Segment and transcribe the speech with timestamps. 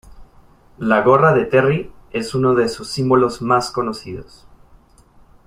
[0.79, 4.47] La gorra de Terry es uno de sus símbolos más conocidos.